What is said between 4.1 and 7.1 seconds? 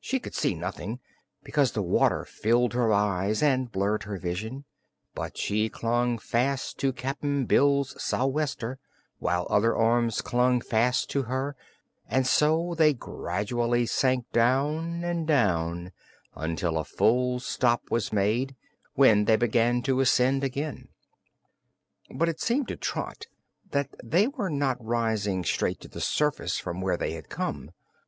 vision, but she clung fast to